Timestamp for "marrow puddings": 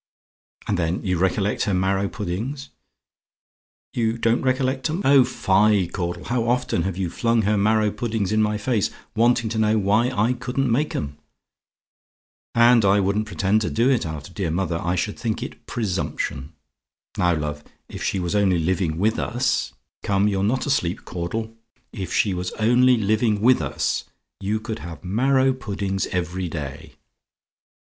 1.75-2.69, 7.55-8.31, 25.03-26.07